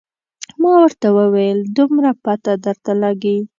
ما 0.61 0.71
ورته 0.83 1.07
وویل 1.19 1.59
دومره 1.77 2.11
پته 2.23 2.53
درته 2.65 2.91
لګي. 3.03 3.37